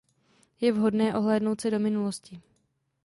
[0.61, 2.41] Je vhodné ohlédnout se do minulosti.